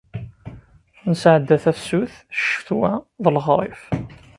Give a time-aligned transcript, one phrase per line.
[1.09, 2.91] Nesɛedda tafsut, ccetwa
[3.23, 3.81] d lexrif.